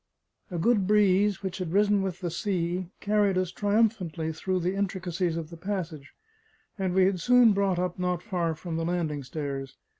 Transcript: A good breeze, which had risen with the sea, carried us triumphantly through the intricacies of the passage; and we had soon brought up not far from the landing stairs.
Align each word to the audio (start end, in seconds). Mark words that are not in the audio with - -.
A 0.49 0.57
good 0.57 0.87
breeze, 0.87 1.43
which 1.43 1.59
had 1.59 1.71
risen 1.71 2.01
with 2.01 2.21
the 2.21 2.31
sea, 2.31 2.87
carried 3.01 3.37
us 3.37 3.51
triumphantly 3.51 4.33
through 4.33 4.59
the 4.61 4.73
intricacies 4.73 5.37
of 5.37 5.51
the 5.51 5.57
passage; 5.57 6.13
and 6.75 6.95
we 6.95 7.05
had 7.05 7.19
soon 7.19 7.53
brought 7.53 7.77
up 7.77 7.99
not 7.99 8.23
far 8.23 8.55
from 8.55 8.77
the 8.77 8.85
landing 8.85 9.21
stairs. 9.21 9.77